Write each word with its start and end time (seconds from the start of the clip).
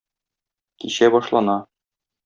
Кичә 0.85 1.11
башлана. 1.19 1.63